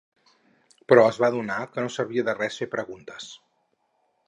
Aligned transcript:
Però 0.91 1.03
es 1.09 1.19
va 1.23 1.29
adonar 1.33 1.59
que 1.75 1.85
no 1.85 1.93
servia 1.97 2.25
de 2.31 2.37
res 2.41 2.59
fer 2.63 2.71
preguntes. 2.75 3.31